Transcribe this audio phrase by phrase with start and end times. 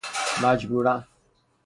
[0.43, 1.03] مجبوراً